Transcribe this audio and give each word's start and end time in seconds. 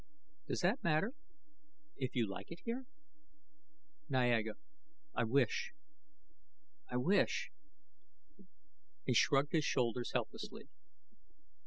"Does 0.47 0.61
that 0.61 0.83
matter? 0.83 1.13
If 1.95 2.15
you 2.15 2.27
like 2.27 2.51
it 2.51 2.61
here" 2.65 2.87
"Niaga, 4.11 4.55
I 5.13 5.23
wish 5.25 5.73
I 6.89 6.97
wish" 6.97 7.51
He 9.05 9.13
shrugged 9.13 9.51
his 9.51 9.63
shoulders 9.63 10.13
helplessly. 10.15 10.69